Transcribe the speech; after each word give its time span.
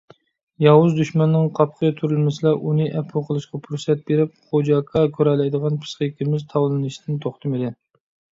ياۋۇز 0.63 0.93
دۈشمەننىڭ 0.99 1.43
قاپىقى 1.59 1.91
تۈرۈلمىسىلا 1.99 2.53
ئۇنى 2.69 2.87
ئەپۇ 3.01 3.23
قىلىشقا 3.27 3.61
پۇرسەت 3.67 4.01
بېرىپ 4.09 4.33
«غوجاكا» 4.55 5.05
كۆرەلەيدىغان 5.19 5.79
پىسخىكىمىز 5.85 6.49
تاۋلىنىشتىن 6.57 7.23
توختىمىدى. 7.29 7.73